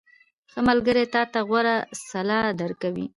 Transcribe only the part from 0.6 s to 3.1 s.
ملګری تا ته غوره سلا درکوي.